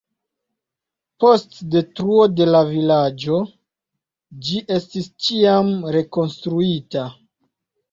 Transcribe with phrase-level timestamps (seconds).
[1.23, 3.37] Post detruo de la vilaĝo,
[4.49, 7.09] ĝi estis ĉiam rekonstruita.